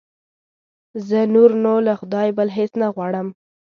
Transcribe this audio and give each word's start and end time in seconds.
زه 1.07 1.19
نور 1.33 1.51
نو 1.63 1.73
له 1.87 1.93
خدایه 1.99 2.35
بل 2.37 2.47
هېڅ 2.57 2.71
نه 2.81 2.87
غواړم. 2.95 3.27